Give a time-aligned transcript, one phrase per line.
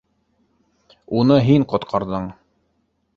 [1.19, 2.25] -Уны һин ҡотҡарҙың.